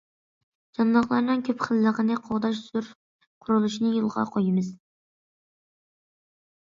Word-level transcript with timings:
جانلىقلارنىڭ 0.77 1.41
كۆپ 1.49 1.65
خىللىقىنى 1.65 2.15
قوغداش 2.29 2.61
زور 2.69 2.87
قۇرۇلۇشىنى 3.47 3.91
يولغا 3.99 4.23
قويىمىز. 4.37 4.73